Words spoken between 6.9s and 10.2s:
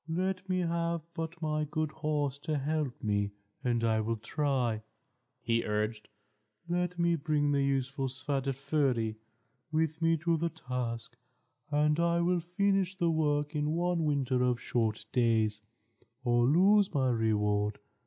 me bring the useful Svadilföri with me